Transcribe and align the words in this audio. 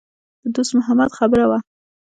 د 0.43 0.45
دوست 0.55 0.71
محمد 0.77 1.09
خبره 1.17 1.45
وه. 1.49 1.59